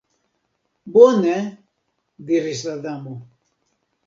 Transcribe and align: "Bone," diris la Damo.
"Bone," 0.95 1.35
diris 2.31 2.65
la 2.71 2.75
Damo. 2.89 3.15